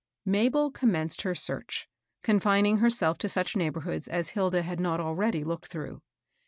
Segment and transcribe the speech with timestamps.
[0.25, 1.87] Mabel commenced her search,
[2.23, 6.01] confining herself to such neighborhoods as Hilda had not already looked through.